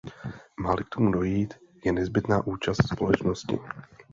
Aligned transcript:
Má-li 0.59 0.83
k 0.83 0.89
tomu 0.89 1.11
dojít, 1.11 1.53
je 1.85 1.91
nezbytná 1.91 2.47
účast 2.47 2.87
společnosti. 2.91 3.59